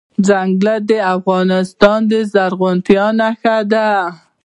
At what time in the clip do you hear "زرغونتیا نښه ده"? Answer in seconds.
2.33-3.87